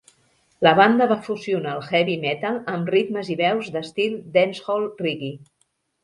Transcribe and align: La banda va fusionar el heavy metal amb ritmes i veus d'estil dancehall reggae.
La 0.67 0.71
banda 0.77 1.07
va 1.09 1.17
fusionar 1.25 1.73
el 1.79 1.83
heavy 1.89 2.15
metal 2.23 2.57
amb 2.75 2.89
ritmes 2.95 3.29
i 3.33 3.37
veus 3.41 3.69
d'estil 3.75 4.15
dancehall 4.39 4.89
reggae. 5.03 5.29